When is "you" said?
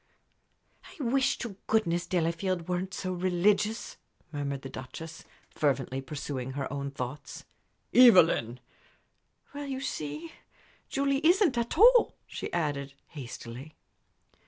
9.67-9.79